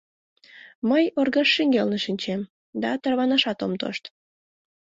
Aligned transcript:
Мый 0.89 1.03
оргаж 1.19 1.49
шеҥгелне 1.55 1.97
шинчем 2.05 2.41
да 2.81 2.89
тарванашат 3.01 3.59
ом 3.65 3.73
тошт. 3.81 4.03